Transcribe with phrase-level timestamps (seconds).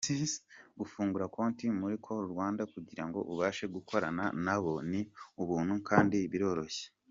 [0.79, 5.01] Gufungura konti muri Call Rwanda kugirango ubashe gukorana nabo, ni
[5.41, 6.85] ubuntu kandi biroroshye.